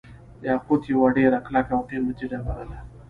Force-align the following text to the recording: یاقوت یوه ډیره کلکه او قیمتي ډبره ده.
یاقوت 0.47 0.83
یوه 0.93 1.07
ډیره 1.17 1.37
کلکه 1.45 1.71
او 1.77 1.81
قیمتي 1.89 2.25
ډبره 2.31 2.63
ده. 2.69 2.79